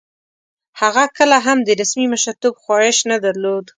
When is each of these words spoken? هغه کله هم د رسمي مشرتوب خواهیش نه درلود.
هغه 0.81 1.03
کله 1.17 1.37
هم 1.45 1.57
د 1.67 1.69
رسمي 1.81 2.05
مشرتوب 2.13 2.53
خواهیش 2.63 2.97
نه 3.11 3.17
درلود. 3.25 3.65